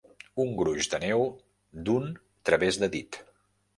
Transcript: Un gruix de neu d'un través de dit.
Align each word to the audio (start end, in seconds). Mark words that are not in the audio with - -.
Un 0.43 0.53
gruix 0.61 0.87
de 0.93 0.99
neu 1.03 1.21
d'un 1.89 2.09
través 2.51 2.81
de 2.85 2.91
dit. 2.97 3.21